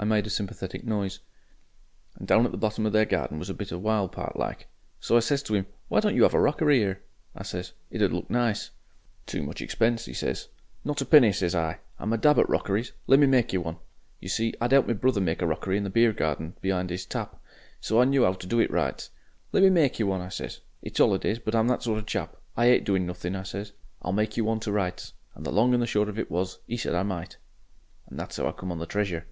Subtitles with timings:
[0.00, 1.18] I made a sympathetic noise.
[2.14, 4.68] "And down at the bottom of their garden was a bit of wild part like.
[5.00, 7.02] So I says to 'im, 'Why don't you 'ave a rockery 'ere?'
[7.34, 7.72] I says.
[7.90, 8.70] 'It 'ud look nice.'
[9.26, 10.50] "'Too much expense,' he says.
[10.84, 11.80] "'Not a penny,' says I.
[11.98, 12.92] 'I'm a dab at rockeries.
[13.08, 13.78] Lemme make you one.'
[14.20, 17.04] You see, I'd 'elped my brother make a rockery in the beer garden be'ind 'is
[17.04, 17.42] tap,
[17.80, 19.10] so I knew 'ow to do it to rights.
[19.50, 20.60] 'Lemme make you one,' I says.
[20.80, 23.72] 'It's 'olidays, but I'm that sort of chap, I 'ate doing nothing,' I says.
[24.02, 26.60] 'I'll make you one to rights.' And the long and the short of it was,
[26.68, 27.38] he said I might.
[28.06, 29.26] "And that's 'ow I come on the treasure."